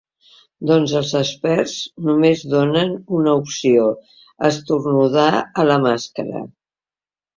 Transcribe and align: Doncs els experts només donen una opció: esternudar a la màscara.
Doncs 0.69 0.93
els 0.99 1.11
experts 1.19 1.75
només 2.07 2.41
donen 2.55 2.95
una 3.19 3.35
opció: 3.43 3.85
esternudar 4.49 5.29
a 5.43 5.71
la 5.73 5.77
màscara. 5.89 6.43